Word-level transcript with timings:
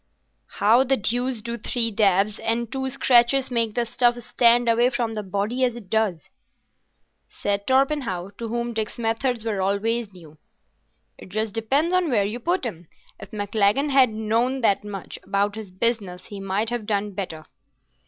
"How 0.53 0.83
the 0.83 0.97
deuce 0.97 1.43
do 1.43 1.57
three 1.59 1.91
dabs 1.91 2.39
and 2.39 2.71
two 2.71 2.89
scratches 2.89 3.51
make 3.51 3.75
the 3.75 3.85
stuff 3.85 4.17
stand 4.17 4.67
away 4.67 4.89
from 4.89 5.13
the 5.13 5.21
body 5.21 5.63
as 5.63 5.75
it 5.75 5.91
does?" 5.91 6.31
said 7.29 7.67
Torpenhow, 7.67 8.29
to 8.39 8.47
whom 8.47 8.73
Dick's 8.73 8.97
methods 8.97 9.45
were 9.45 9.61
always 9.61 10.11
new. 10.11 10.39
"It 11.19 11.29
just 11.29 11.53
depends 11.53 11.93
on 11.93 12.09
where 12.09 12.25
you 12.25 12.39
put 12.39 12.65
'em. 12.65 12.87
If 13.19 13.29
Maclagan 13.31 13.91
had 13.91 14.09
known 14.09 14.61
that 14.61 14.83
much 14.83 15.19
about 15.21 15.53
his 15.53 15.71
business 15.71 16.25
he 16.25 16.39
might 16.39 16.71
have 16.71 16.87
done 16.87 17.11
better." 17.11 17.45